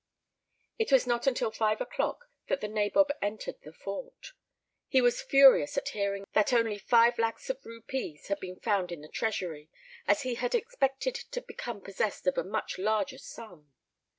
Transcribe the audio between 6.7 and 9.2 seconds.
five lacs of rupees had been found in the